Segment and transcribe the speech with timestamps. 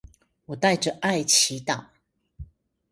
[0.47, 1.85] 我帶著愛祈禱